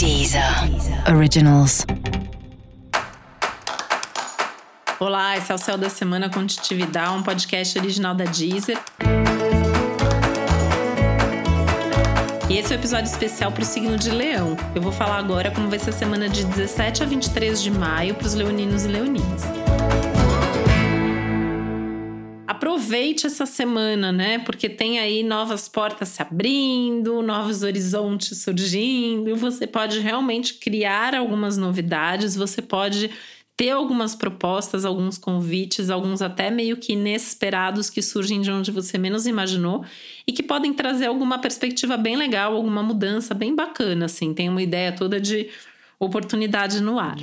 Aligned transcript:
Deezer 0.00 0.42
Originals. 1.14 1.84
Olá, 4.98 5.36
esse 5.36 5.52
é 5.52 5.54
o 5.54 5.58
Céu 5.58 5.76
da 5.76 5.90
Semana 5.90 6.30
com 6.30 6.46
Titividade, 6.46 7.12
um 7.12 7.22
podcast 7.22 7.78
original 7.78 8.14
da 8.14 8.24
Deezer. 8.24 8.78
E 12.48 12.56
esse 12.56 12.72
é 12.72 12.76
o 12.76 12.78
um 12.78 12.80
episódio 12.80 13.10
especial 13.12 13.52
para 13.52 13.62
o 13.62 13.66
signo 13.66 13.98
de 13.98 14.10
Leão. 14.10 14.56
Eu 14.74 14.80
vou 14.80 14.90
falar 14.90 15.18
agora 15.18 15.50
como 15.50 15.68
vai 15.68 15.78
ser 15.78 15.90
a 15.90 15.92
semana 15.92 16.30
de 16.30 16.46
17 16.46 17.02
a 17.02 17.06
23 17.06 17.62
de 17.62 17.70
maio 17.70 18.14
para 18.14 18.26
os 18.26 18.32
leoninos 18.32 18.86
e 18.86 18.88
leoninas 18.88 19.42
aproveite 22.60 23.26
essa 23.26 23.46
semana, 23.46 24.12
né? 24.12 24.38
Porque 24.40 24.68
tem 24.68 24.98
aí 24.98 25.22
novas 25.22 25.66
portas 25.66 26.10
se 26.10 26.20
abrindo, 26.20 27.22
novos 27.22 27.62
horizontes 27.62 28.36
surgindo, 28.42 29.34
você 29.34 29.66
pode 29.66 29.98
realmente 30.00 30.54
criar 30.54 31.14
algumas 31.14 31.56
novidades, 31.56 32.36
você 32.36 32.60
pode 32.60 33.10
ter 33.56 33.70
algumas 33.70 34.14
propostas, 34.14 34.84
alguns 34.84 35.16
convites, 35.16 35.88
alguns 35.88 36.20
até 36.20 36.50
meio 36.50 36.76
que 36.76 36.92
inesperados 36.92 37.88
que 37.88 38.02
surgem 38.02 38.42
de 38.42 38.50
onde 38.50 38.70
você 38.70 38.98
menos 38.98 39.26
imaginou 39.26 39.82
e 40.26 40.32
que 40.32 40.42
podem 40.42 40.74
trazer 40.74 41.06
alguma 41.06 41.38
perspectiva 41.38 41.96
bem 41.96 42.14
legal, 42.14 42.54
alguma 42.54 42.82
mudança 42.82 43.32
bem 43.32 43.54
bacana, 43.54 44.04
assim. 44.04 44.34
Tem 44.34 44.50
uma 44.50 44.62
ideia 44.62 44.92
toda 44.92 45.18
de 45.18 45.48
oportunidade 45.98 46.82
no 46.82 46.98
ar. 46.98 47.16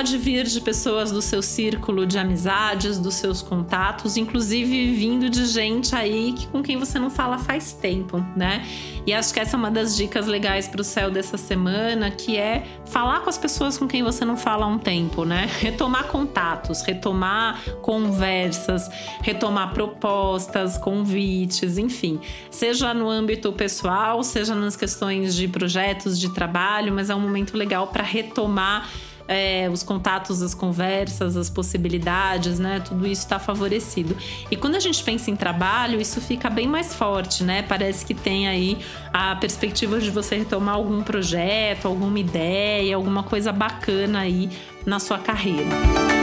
Pode 0.00 0.16
vir 0.16 0.46
de 0.46 0.62
pessoas 0.62 1.12
do 1.12 1.20
seu 1.20 1.42
círculo 1.42 2.06
de 2.06 2.18
amizades, 2.18 2.98
dos 2.98 3.16
seus 3.16 3.42
contatos, 3.42 4.16
inclusive 4.16 4.94
vindo 4.94 5.28
de 5.28 5.44
gente 5.44 5.94
aí 5.94 6.32
que, 6.32 6.46
com 6.46 6.62
quem 6.62 6.78
você 6.78 6.98
não 6.98 7.10
fala 7.10 7.36
faz 7.36 7.74
tempo, 7.74 8.24
né? 8.34 8.66
E 9.06 9.12
acho 9.12 9.34
que 9.34 9.38
essa 9.38 9.56
é 9.56 9.58
uma 9.58 9.70
das 9.70 9.94
dicas 9.94 10.26
legais 10.26 10.66
para 10.66 10.80
o 10.80 10.84
céu 10.84 11.10
dessa 11.10 11.36
semana, 11.36 12.10
que 12.10 12.38
é 12.38 12.64
falar 12.86 13.20
com 13.20 13.28
as 13.28 13.36
pessoas 13.36 13.76
com 13.76 13.86
quem 13.86 14.02
você 14.02 14.24
não 14.24 14.38
fala 14.38 14.64
há 14.64 14.68
um 14.68 14.78
tempo, 14.78 15.26
né? 15.26 15.50
Retomar 15.60 16.04
contatos, 16.04 16.80
retomar 16.80 17.62
conversas, 17.82 18.88
retomar 19.20 19.74
propostas, 19.74 20.78
convites, 20.78 21.76
enfim, 21.76 22.18
seja 22.50 22.94
no 22.94 23.06
âmbito 23.06 23.52
pessoal, 23.52 24.22
seja 24.22 24.54
nas 24.54 24.76
questões 24.76 25.34
de 25.34 25.46
projetos 25.46 26.18
de 26.18 26.32
trabalho, 26.32 26.90
mas 26.90 27.10
é 27.10 27.14
um 27.14 27.20
momento 27.20 27.54
legal 27.54 27.88
para 27.88 28.02
retomar 28.02 28.88
é, 29.30 29.70
os 29.72 29.84
contatos, 29.84 30.42
as 30.42 30.54
conversas, 30.54 31.36
as 31.36 31.48
possibilidades, 31.48 32.58
né? 32.58 32.80
Tudo 32.80 33.06
isso 33.06 33.22
está 33.22 33.38
favorecido. 33.38 34.16
E 34.50 34.56
quando 34.56 34.74
a 34.74 34.80
gente 34.80 35.04
pensa 35.04 35.30
em 35.30 35.36
trabalho, 35.36 36.00
isso 36.00 36.20
fica 36.20 36.50
bem 36.50 36.66
mais 36.66 36.92
forte, 36.92 37.44
né? 37.44 37.62
Parece 37.62 38.04
que 38.04 38.12
tem 38.12 38.48
aí 38.48 38.76
a 39.12 39.36
perspectiva 39.36 40.00
de 40.00 40.10
você 40.10 40.36
retomar 40.36 40.74
algum 40.74 41.00
projeto, 41.02 41.86
alguma 41.86 42.18
ideia, 42.18 42.96
alguma 42.96 43.22
coisa 43.22 43.52
bacana 43.52 44.18
aí 44.18 44.50
na 44.84 44.98
sua 44.98 45.18
carreira. 45.18 46.19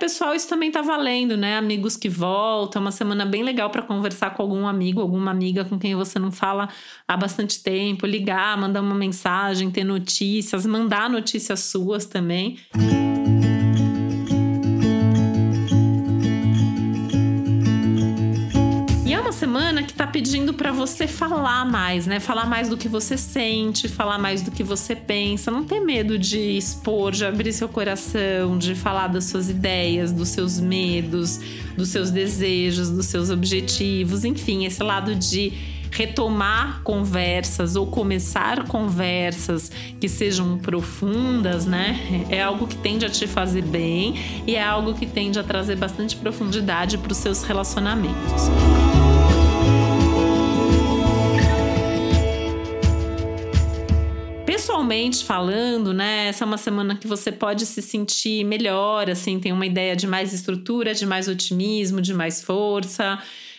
Pessoal, 0.00 0.34
isso 0.34 0.48
também 0.48 0.70
tá 0.70 0.80
valendo, 0.80 1.36
né? 1.36 1.58
Amigos 1.58 1.96
que 1.96 2.08
voltam, 2.08 2.80
uma 2.80 2.90
semana 2.90 3.26
bem 3.26 3.44
legal 3.44 3.68
para 3.70 3.82
conversar 3.82 4.34
com 4.34 4.42
algum 4.42 4.66
amigo, 4.66 5.00
alguma 5.00 5.30
amiga 5.30 5.64
com 5.64 5.78
quem 5.78 5.94
você 5.94 6.18
não 6.18 6.32
fala 6.32 6.68
há 7.06 7.16
bastante 7.16 7.62
tempo, 7.62 8.06
ligar, 8.06 8.56
mandar 8.58 8.80
uma 8.80 8.94
mensagem, 8.94 9.70
ter 9.70 9.84
notícias, 9.84 10.64
mandar 10.64 11.10
notícias 11.10 11.60
suas 11.60 12.06
também. 12.06 12.58
Música 12.74 12.99
semana 19.40 19.82
que 19.82 19.94
tá 19.94 20.06
pedindo 20.06 20.52
para 20.52 20.70
você 20.70 21.06
falar 21.06 21.64
mais, 21.64 22.06
né? 22.06 22.20
Falar 22.20 22.44
mais 22.44 22.68
do 22.68 22.76
que 22.76 22.86
você 22.86 23.16
sente, 23.16 23.88
falar 23.88 24.18
mais 24.18 24.42
do 24.42 24.50
que 24.50 24.62
você 24.62 24.94
pensa. 24.94 25.50
Não 25.50 25.64
ter 25.64 25.80
medo 25.80 26.18
de 26.18 26.58
expor, 26.58 27.10
de 27.10 27.24
abrir 27.24 27.50
seu 27.54 27.66
coração, 27.66 28.58
de 28.58 28.74
falar 28.74 29.06
das 29.06 29.24
suas 29.24 29.48
ideias, 29.48 30.12
dos 30.12 30.28
seus 30.28 30.60
medos, 30.60 31.40
dos 31.74 31.88
seus 31.88 32.10
desejos, 32.10 32.90
dos 32.90 33.06
seus 33.06 33.30
objetivos, 33.30 34.26
enfim, 34.26 34.66
esse 34.66 34.82
lado 34.82 35.14
de 35.14 35.54
retomar 35.90 36.82
conversas 36.82 37.76
ou 37.76 37.86
começar 37.86 38.64
conversas 38.64 39.72
que 39.98 40.08
sejam 40.08 40.58
profundas, 40.58 41.64
né? 41.64 42.26
É 42.28 42.42
algo 42.42 42.66
que 42.66 42.76
tende 42.76 43.06
a 43.06 43.08
te 43.08 43.26
fazer 43.26 43.62
bem 43.62 44.14
e 44.46 44.54
é 44.54 44.62
algo 44.62 44.92
que 44.92 45.06
tende 45.06 45.38
a 45.38 45.42
trazer 45.42 45.76
bastante 45.76 46.14
profundidade 46.14 46.98
para 46.98 47.10
os 47.10 47.18
seus 47.18 47.42
relacionamentos. 47.42 48.50
Pessoalmente 54.80 55.24
falando, 55.24 55.92
né, 55.92 56.28
essa 56.28 56.44
é 56.44 56.46
uma 56.46 56.56
semana 56.56 56.96
que 56.96 57.06
você 57.06 57.30
pode 57.30 57.66
se 57.66 57.82
sentir 57.82 58.44
melhor, 58.44 59.10
assim, 59.10 59.38
tem 59.38 59.52
uma 59.52 59.66
ideia 59.66 59.94
de 59.94 60.06
mais 60.06 60.32
estrutura, 60.32 60.94
de 60.94 61.04
mais 61.04 61.28
otimismo, 61.28 62.00
de 62.00 62.14
mais 62.14 62.42
força, 62.42 63.18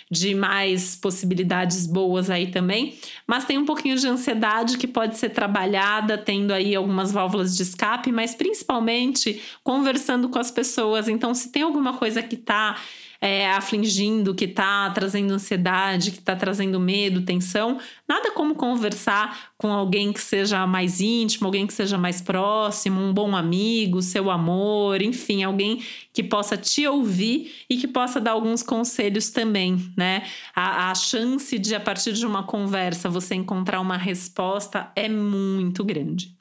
de 0.10 0.34
mais 0.34 0.96
possibilidades 0.96 1.86
boas 1.86 2.30
aí 2.30 2.48
também, 2.48 2.98
mas 3.28 3.46
tem 3.46 3.58
um 3.58 3.66
pouquinho 3.66 3.96
de 3.98 4.08
ansiedade 4.08 4.78
que 4.78 4.88
pode 4.88 5.18
ser 5.18 5.30
trabalhada, 5.30 6.18
tendo 6.18 6.52
aí 6.52 6.76
algumas 6.76 7.12
válvulas 7.12 7.56
de 7.56 7.64
escape, 7.64 8.12
mas 8.12 8.34
principalmente 8.34 9.40
conversando 9.64 10.28
com 10.28 10.40
as 10.40 10.50
pessoas. 10.50 11.08
Então, 11.08 11.34
se 11.34 11.52
tem 11.52 11.62
alguma 11.62 11.94
coisa 11.94 12.22
que 12.24 12.36
tá 12.36 12.78
é, 13.22 13.52
afligindo, 13.52 14.34
que 14.34 14.46
está 14.46 14.90
trazendo 14.90 15.32
ansiedade, 15.32 16.10
que 16.10 16.18
está 16.18 16.36
trazendo 16.36 16.80
medo, 16.80 17.22
tensão, 17.22 17.80
nada 18.10 18.32
como 18.32 18.56
conversar 18.56 19.52
com 19.60 19.72
alguém 19.72 20.12
que 20.12 20.20
seja 20.20 20.66
mais 20.66 21.00
íntimo, 21.00 21.46
alguém 21.46 21.68
que 21.68 21.74
seja 21.74 22.00
mais 22.00 22.20
próximo, 22.20 23.00
um 23.00 23.14
bom 23.14 23.36
amigo, 23.36 24.02
seu 24.02 24.32
amor, 24.32 25.04
enfim, 25.04 25.44
alguém 25.44 25.84
que 26.12 26.24
possa 26.24 26.58
te 26.58 26.88
ouvir 26.88 27.54
e 27.70 27.78
que 27.78 27.88
possa 27.88 28.20
dar 28.20 28.32
alguns 28.32 28.64
conselhos 28.64 29.30
também, 29.30 29.94
né? 29.96 30.24
A, 30.56 30.90
a 30.90 30.96
chance 30.96 31.60
de, 31.60 31.76
a 31.76 31.80
partir 31.80 32.14
de 32.14 32.26
uma 32.26 32.44
conversa, 32.44 33.08
você 33.08 33.36
encontrar 33.36 33.80
uma 33.80 33.98
resposta 33.98 34.92
é 34.96 35.08
muito 35.08 35.84
grande. 35.84 36.41